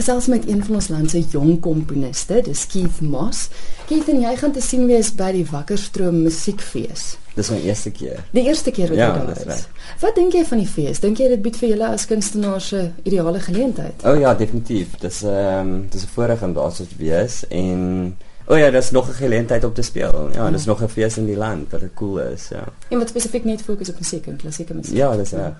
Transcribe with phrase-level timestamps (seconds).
[0.00, 3.48] gesels met een van ons land se jong komponiste, dis Keith Moss.
[3.88, 7.16] Keith, en jy gaan te sien wees by die Wakkerstroom Musiekfees.
[7.36, 8.22] Dis my eerste keer.
[8.34, 9.44] Die eerste keer wat Ja, jy daar dis is.
[9.44, 9.92] reg.
[10.00, 11.00] Wat dink jy van die fees?
[11.04, 14.02] Dink jy dit bied vir julle as kunstenaars 'n ideale geleentheid?
[14.04, 14.96] O oh, ja, definitief.
[15.00, 18.70] Dis ehm um, dis 'n voorreg om daar so te wees en o oh, ja,
[18.70, 20.30] dis nog 'n geleentheid om te speel.
[20.34, 22.64] Ja, dis nog 'n fees in die land wat cool is, ja.
[22.88, 24.96] En wat spesifiek net fokus op musiek en klassieke musiek.
[24.96, 25.54] Ja, dis reg.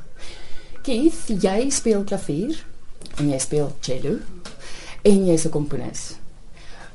[0.83, 2.65] Keith, jy speel klavier
[3.19, 4.19] en jy speel cello
[5.03, 6.21] en jy's 'n komponis.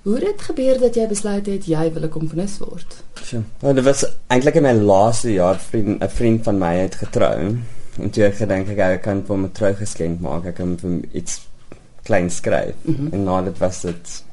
[0.06, 3.04] Hoe het dit gebeur dat jy besluit het jy wil 'n komponis word?
[3.24, 3.42] Sjoe.
[3.62, 7.58] Nou, dit was eintlik in my laaste jaar vriend 'n vriend van my het getrou.
[8.00, 10.46] En toe ek gedink ek ek kan vir hom 'n trougeskenk maak.
[10.46, 11.48] Ek kan vir iets
[12.04, 12.76] klein skryf.
[12.82, 13.14] Mm -hmm.
[13.14, 14.24] En nou dit was dit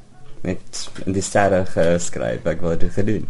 [0.41, 2.45] net in die sterre geskryf.
[2.45, 3.27] Ek wou dit gedoen.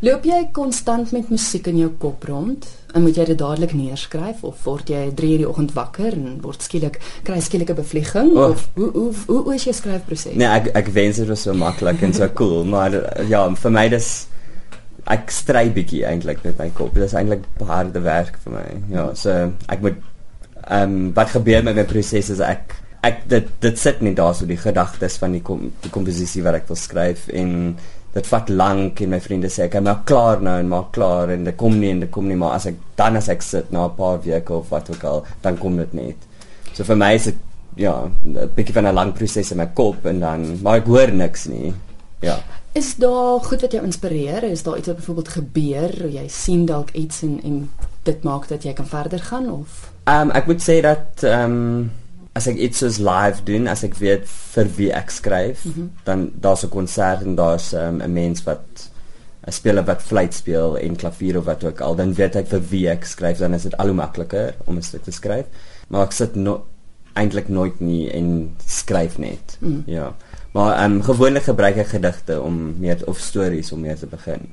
[0.00, 2.64] Loop jy konstant met musiek in jou kop rond?
[2.96, 6.64] En moet jy dit dadelik neerskryf of word jy 3:00 die oggend wakker en word
[6.64, 8.48] skielik kry skielik 'n bevlieging Oh.
[8.50, 10.34] of hoe hoe hoe, hoe is jou skryfproses?
[10.34, 12.90] Nee, ek ek wens dit was so maklik en so cool, maar
[13.28, 14.26] ja, vir my dis
[15.06, 16.94] ek stry bietjie eintlik met my kop.
[16.94, 18.96] Dit is eintlik harde werk vir my.
[18.96, 19.96] Ja, so ek moet
[20.68, 24.34] ehm um, wat gebeur met my proses is ek ek dit dit sit net daar
[24.34, 27.76] so die gedagtes van die kom, die komposisie wat ek wil skryf en
[28.14, 31.44] dit vat lank en my vriende sê ek maak klaar nou en maak klaar en
[31.44, 33.86] dit kom nie en dit kom nie maar as ek dan as ek sit na
[33.86, 36.16] 'n paar weke of wat ook al dan kom dit net.
[36.74, 37.36] So vir my is dit
[37.76, 41.12] ja, 'n bietjie van 'n lang proses in my kop en dan maar ek hoor
[41.12, 41.74] niks nie.
[42.20, 42.38] Ja.
[42.72, 44.42] Is daar goed wat jou inspireer?
[44.44, 47.70] Is daar iets wat byvoorbeeld gebeur, jy sien dalk iets en en
[48.02, 51.52] dit maak dat jy kan verder gaan of Ehm um, ek moet sê dat ehm
[51.52, 51.90] um,
[52.40, 55.90] as ek iets soos live doen, as ek weet vir wie ek skryf, mm -hmm.
[56.08, 58.88] dan daar's 'n konsert en daar's um, 'n mens wat
[59.46, 62.62] 'n speler wat fluit speel en klavier of wat ook al, dan weet ek vir
[62.70, 65.46] wie ek skryf, dan is dit al hoe makliker om 'n stuk te skryf.
[65.88, 66.66] Maar ek sit no
[67.12, 69.56] eintlik nooit nie en skryf net.
[69.60, 69.82] Mm.
[69.86, 70.14] Ja.
[70.52, 74.50] Maar ehm um, gewoonlik gebruik ek gedigte om meer of stories om meer te begin.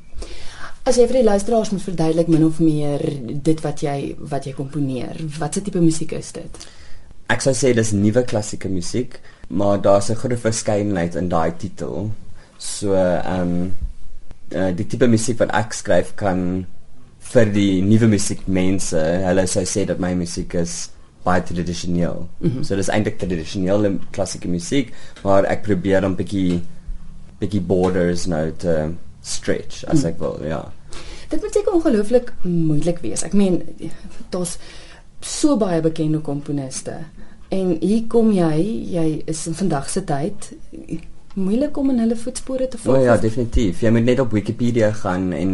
[0.84, 3.02] As jy vir die luisteraars moet verduidelik min of meer
[3.44, 6.68] dit wat jy wat jy komponeer, watse tipe musiek is dit?
[7.30, 12.12] Ek sou sê dis nuwe klassieke musiek, maar daar's 'n groot verskeidenheid in daai titel.
[12.58, 13.74] So ehm um,
[14.56, 16.66] uh, die tipe musiek wat ek skryf kan
[17.34, 20.90] vir die nuwe musiekmense, hulle sou sê dat my musiek is
[21.24, 22.28] baie tradisioneel.
[22.40, 22.64] Mm -hmm.
[22.64, 24.94] So dis eintlik tradisionele klassieke musiek,
[25.24, 26.62] maar ek probeer om bietjie
[27.40, 28.90] bietjie borders nou te
[29.22, 30.72] stretch as ek wil, ja.
[31.30, 33.24] Dit moet seker ongelooflik moeilik wees.
[33.24, 33.62] Ek meen
[34.30, 34.58] daar's
[35.28, 36.96] so baie bekende komponiste.
[37.50, 38.56] En hier kom jy,
[38.92, 40.52] jy is in vandag se tyd
[41.38, 43.04] moeilik om in hulle voetspore te volg.
[43.04, 43.84] ja, definitief.
[43.86, 45.54] Jy moet net op Wikipedia gaan en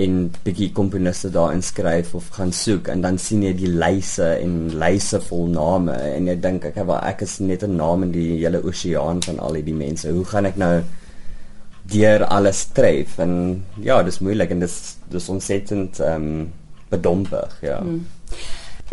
[0.00, 4.70] en bietjie komponiste daar inskryf of gaan soek en dan sien jy die lyse en
[4.80, 8.38] lyse vol name en jy dink ek wel ek is net 'n naam in die
[8.38, 10.08] hele oseaan van al hierdie mense.
[10.08, 10.82] Hoe gaan ek nou
[11.90, 13.18] deur alles tref?
[13.18, 16.52] En ja, dis moeilik en dis dis ontsettend ehm um,
[16.90, 17.80] bedompig, ja.
[17.80, 18.06] Mm.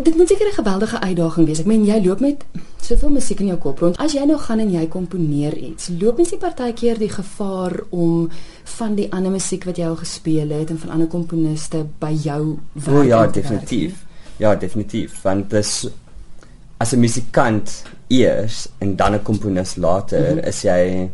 [0.03, 1.59] Dit moet seker 'n geweldige uitdaging wees.
[1.59, 2.46] Ek meen jy loop met
[2.81, 3.97] soveel musiek in jou kop rond.
[3.97, 8.30] As jy nou gaan en jy komponeer iets, loop mens nie partykeer die gevaar om
[8.63, 12.57] van die ander musiek wat jy al gespeel het en van ander komponiste by jou
[12.74, 14.06] werk O ja, te werk definitief.
[14.38, 15.22] Ja, definitief.
[15.22, 15.88] Want dis
[16.78, 20.47] as 'n musikant eers en dan 'n komponis later, mm -hmm.
[20.47, 21.09] is jy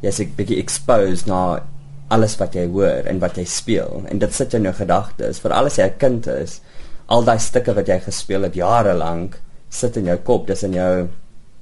[0.00, 1.62] jy's 'n bietjie exposed na
[2.08, 5.38] alles wat jy hoor en wat jy speel en dit sit jou gedagtes.
[5.38, 6.60] Vir alles jy 'n kind is,
[7.06, 9.38] al daai stukke wat jy gespeel het jare lank
[9.70, 11.08] sit in jou kop, dis in jou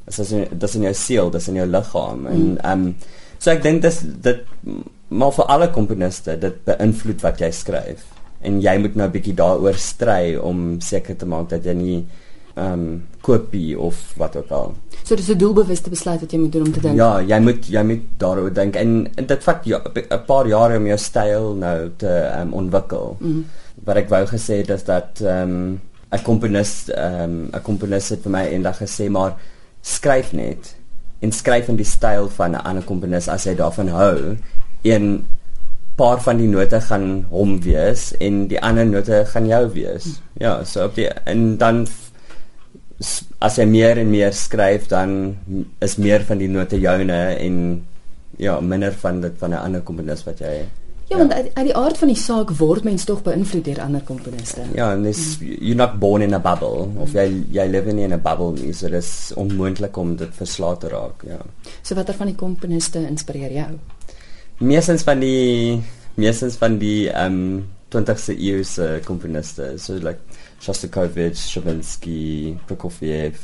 [0.06, 2.94] dis in dis in jou siel, dis in jou liggaam en ehm um,
[3.38, 4.44] so ek dink dis dit
[5.09, 8.04] maar vir alle komponiste dit beïnvloed wat jy skryf
[8.44, 11.99] en jy moet nou 'n bietjie daaroor stry om seker te maak dat jy nie
[12.54, 14.75] ehm um, kopie of wat ook al.
[15.03, 16.97] So dis 'n doelbewuste besluit wat jy moet doen om te dink.
[16.97, 20.77] Ja, jy moet jy moet daaroor dink en, en dit vat ja, 'n paar jare
[20.77, 23.16] om jou styl nou te ehm um, ontwikkel.
[23.21, 23.44] Mm.
[23.84, 25.81] Wat ek wou gesê het is dat ehm um,
[26.12, 29.37] 'n komponis ehm um, 'n komponis het vir my eendag gesê maar
[29.83, 30.77] skryf net
[31.21, 34.36] en skryf in die styl van 'n ander komponis as jy daarvan hou.
[34.83, 35.27] Een
[35.97, 40.21] paar van die note gaan hom wees en die ander note gaan jou wees.
[40.33, 41.86] Ja, so op die en dan
[43.39, 45.36] as jy meer en meer skryf dan
[45.84, 47.86] is meer van die note joune en
[48.36, 50.65] ja, minder van dit van 'n ander komponis wat jy
[51.09, 54.03] Ja, want uit, uit die aard van die saak word mens tog beïnvloed deur ander
[54.09, 54.65] komponiste.
[54.77, 58.21] Ja, en dis you're not born in a bubble of jy jy live in a
[58.21, 59.10] bubble nie, so dis
[59.41, 61.41] onmoontlik om dit verslae te raak, ja.
[61.83, 63.71] So watter van die komponiste inspireer jou?
[64.65, 65.83] Meestens van die
[66.16, 67.65] meestens van die ehm um,
[67.95, 70.18] 20ste eeu se komponiste, so like
[70.59, 73.39] Shostakovich, Stravinsky, Prokofiev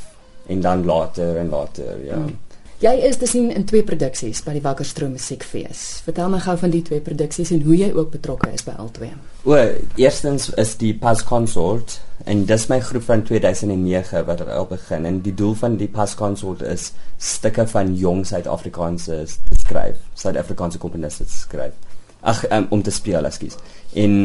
[0.51, 2.17] en dan later en later, ja.
[2.17, 2.50] Mm.
[2.81, 5.99] Jy is te sien in twee produksies by die Wakkerstroom Musiekfees.
[6.01, 9.11] Vertel my gou van die twee produksies en hoe jy ook betrokke is by albei.
[9.45, 9.53] O,
[10.01, 15.19] eerstens is die Pas Consort en dis my groep van 2009 wat al begin en
[15.21, 16.87] die doel van die Pas Consort is
[17.21, 21.77] stukke van jong Suid-Afrikaanse te skryf, Suid-Afrikaanse komponiste te skryf.
[22.25, 23.59] Ag, um, om te speel, ekskuus.
[23.93, 24.17] En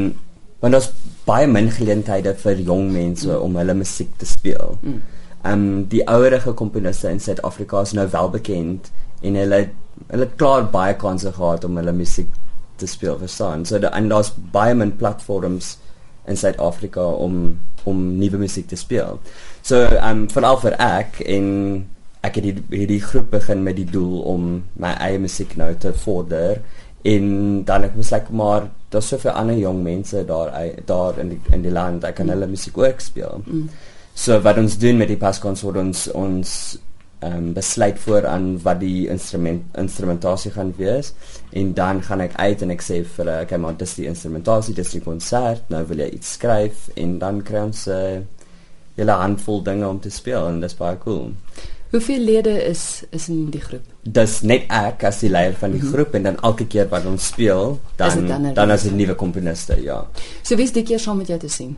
[0.64, 0.88] want daar's
[1.28, 3.36] baie min geleenthede vir jong mense mm.
[3.36, 4.78] om hulle musiek te speel.
[4.80, 5.04] Mm
[5.46, 8.90] ehm um, die ouerige komponiste in Suid-Afrika is nou wel bekend
[9.22, 9.60] en hulle
[10.10, 12.28] hulle klaar baie kansse gehad om hulle musiek
[12.76, 13.64] te speel verstaan.
[13.64, 15.76] So da, en daar's baie min platforms
[16.26, 19.20] in Suid-Afrika om om nuwe musiek te speel.
[19.62, 21.46] So ehm um, veral vir ek en
[22.26, 24.48] ek het hierdie hierdie groep begin met die doel om
[24.82, 26.62] my eie musiek nou te vorder
[27.06, 27.26] en
[27.64, 30.50] dan ek like maar daar's soveel ander jong mense daar
[30.86, 32.34] daar in die in die land ek kan mm.
[32.34, 33.42] hulle musiek ook speel.
[33.46, 33.68] Mm.
[34.16, 36.52] So wat ons doen met die paskonsort ons ons
[37.24, 41.14] ehm um, besluit voor aan wat die instrument instrumentasie gaan wees
[41.56, 44.74] en dan gaan ek uit en ek sê vir hulle okay maar dis die instrumentasie
[44.76, 48.20] dis die konsert nou wil jy iets skryf en dan kry ons 'n uh,
[48.96, 51.32] hele handvol dinge om te speel en dis baie cool.
[51.92, 53.84] Hoeveel lede is is in die groep?
[54.02, 55.94] Dis net ek as die leier van die mm -hmm.
[55.94, 59.82] groep en dan elke keer wat ons speel dan dan, dan as 'n nuwe komponiste
[59.82, 60.06] ja.
[60.42, 61.76] So wie's die keer saam met jou te sien?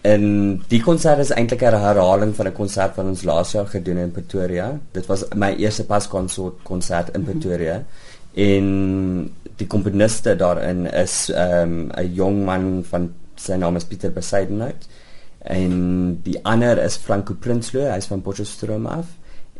[0.00, 0.22] En
[0.70, 4.06] die konsert is eintlik 'n herhaling van 'n konsert wat ons laas jaar gedoen het
[4.06, 4.78] in Pretoria.
[4.92, 7.24] Dit was my eerste paskonsert konsert in.
[7.24, 7.84] Pretoria.
[8.34, 14.12] En die komponiste daarin is ehm, 'n um, jong man van sy naam is Pieter
[14.12, 14.86] Besaidenhout.
[15.38, 19.06] En die ander is Franco Prinsloo, hy's van Potchefstroom af.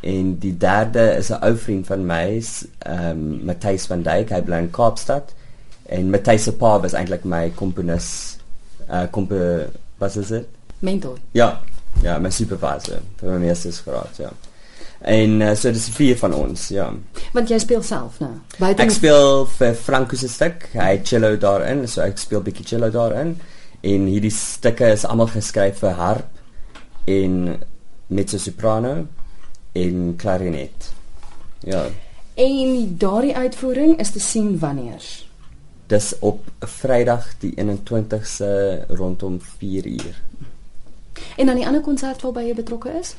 [0.01, 2.43] En die derde is 'n ou vriend van my,
[2.79, 5.35] ehm um, Matthys van Dijk, hy bly in Kaapstad.
[5.87, 8.37] En Matthys se pa was eintlik my komponis
[8.91, 10.47] uh komponis wat is dit?
[10.79, 11.19] Mentor.
[11.33, 11.61] Ja.
[12.03, 14.31] Ja, my supervisor vir my eerste graad, ja.
[14.99, 16.89] En uh, so dis vier van ons, ja.
[17.35, 18.33] Want jy speel self nou.
[18.59, 20.69] Buiten Ek speel vir Franco se stuk.
[20.75, 23.37] Hy cello daarin, so ek speel bietjie cello daarin.
[23.87, 26.43] En hierdie stukke is almal geskryf vir harp
[27.09, 27.57] en
[28.11, 29.07] mezzo soprano
[29.79, 30.91] en klarinet.
[31.67, 31.87] Ja.
[32.39, 35.03] En daardie uitvoering is te sien wanneer?
[35.89, 38.49] Dis op Vrydag die 21ste
[38.89, 40.23] rondom 4 uur.
[41.37, 43.15] En dan die ander konsert waarby jy betrokke is?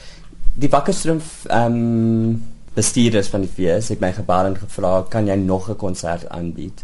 [0.60, 2.39] Die Wakkerstroom ehm um,
[2.74, 6.83] bestuurders van die fees het my gebel en gevra kan jy nog 'n konsert aanbied?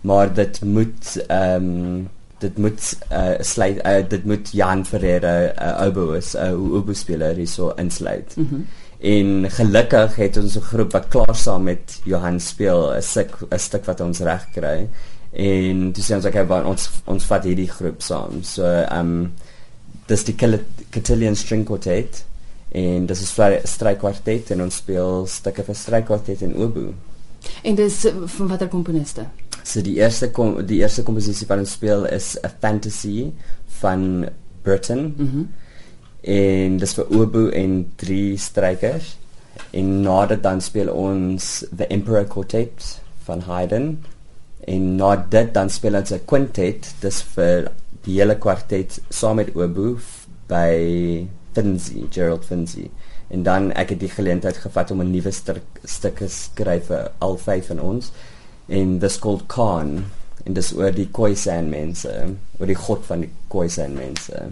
[0.00, 5.86] Maar dit moet ehm um, dit moet uh, sluit uh, dit moet Jan Ferreira uh,
[5.86, 8.36] oboes 'n uh, oboe speler hierso insluit.
[8.36, 8.66] Mm -hmm.
[8.98, 13.58] En gelukkig het ons 'n groep wat klaar saam met Johan speel 'n stuk 'n
[13.58, 14.88] stuk wat ons reg kry
[15.36, 18.42] en dis ons okay, ons ons vat hierdie groep saam.
[18.42, 19.32] So ehm um,
[20.06, 22.22] dis die Cotillion String Quartet
[22.70, 26.92] en dis 'n strykwartet en ons speel stukke vir strykwartet en oboe.
[27.62, 29.26] En dis van watter komponiste?
[29.64, 33.32] So die eerste kom die eerste komposisie wat ons speel is A Fantasy
[33.80, 34.28] van
[34.62, 35.14] Britain.
[35.16, 35.36] Mhm.
[35.36, 35.48] Mm
[36.26, 39.14] en dis vir oboe en drie strykers.
[39.70, 43.92] En nadat dan speel ons The Emperor Quartet van Haydn
[44.66, 47.70] en na dit dan speel ons 'n quintet dis vir
[48.06, 49.98] die hele kwartet saam met oboe
[50.48, 52.90] by Finzi Gerald Finzi.
[53.28, 57.36] En dan ek het die geleentheid gevat om 'n nuwe stuk te skryf vir al
[57.36, 58.12] vyf van ons.
[58.68, 60.04] En this called Khan.
[60.44, 62.34] En dis oor die Khoisan mense.
[62.58, 64.50] Oor die god van die Khoisan mense.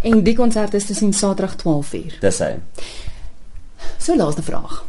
[0.00, 2.58] En die konsert is te sien Saterdag 12:00 dis hy.
[3.98, 4.84] So laaste vraag.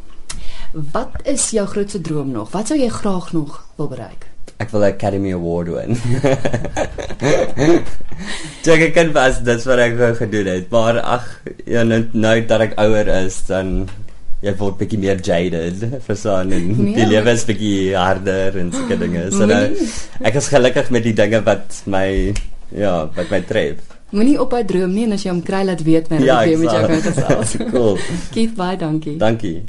[0.72, 2.52] Wat is jou grootste droom nog?
[2.52, 5.98] Wat sou jy graag nog wil bereik ek wil 'n Academy Award wen.
[8.64, 11.26] Jy kan pas dit wat ek gedoen het, maar ag,
[11.66, 13.90] ja nou, nou dat ek ouer is, dan
[14.44, 16.96] jy word bietjie meer jaded vir so 'n nee.
[16.96, 19.32] die lewe is bietjie harder en sulke dinge.
[19.32, 19.64] So nou
[20.22, 22.34] ek is gelukkig met die dinge wat my
[22.76, 23.80] ja, wat my tref.
[24.14, 26.58] Moenie op uit droom nie en as jy hom kry laat weet wanneer ja, jy
[26.58, 27.56] met jou kan gesels.
[27.74, 27.96] cool.
[28.36, 29.18] Keep bye, dankie.
[29.18, 29.64] Dankie.